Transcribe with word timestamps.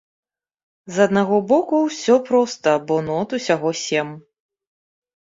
З 0.95 1.07
аднаго 1.09 1.37
боку, 1.51 1.83
усё 1.89 2.15
проста, 2.31 2.69
бо 2.91 3.01
нот 3.13 3.27
усяго 3.41 3.79
сем. 3.87 4.09